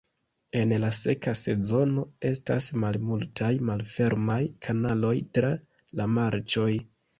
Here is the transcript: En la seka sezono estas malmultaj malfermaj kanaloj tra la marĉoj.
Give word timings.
En 0.59 0.71
la 0.83 0.87
seka 0.99 1.33
sezono 1.41 2.05
estas 2.29 2.71
malmultaj 2.85 3.51
malfermaj 3.71 4.41
kanaloj 4.69 5.15
tra 5.39 5.55
la 6.03 6.11
marĉoj. 6.19 6.71